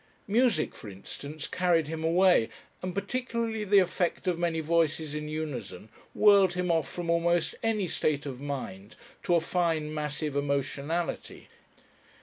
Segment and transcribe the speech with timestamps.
[0.27, 2.49] Music, for instance, carried him away,
[2.81, 7.87] and particularly the effect of many voices in unison whirled him off from almost any
[7.87, 11.49] state of mind to a fine massive emotionality.